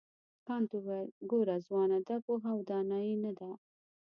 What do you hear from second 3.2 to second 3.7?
نه ده.